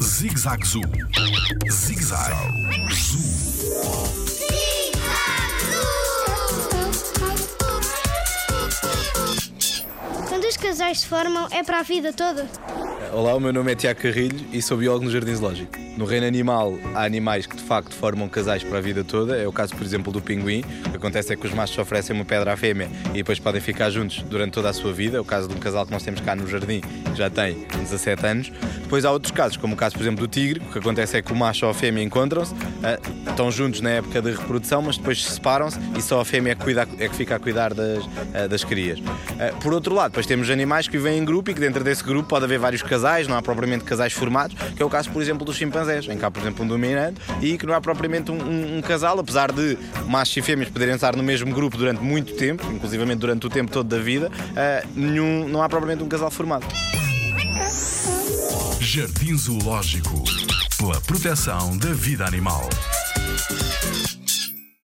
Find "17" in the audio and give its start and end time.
27.78-28.26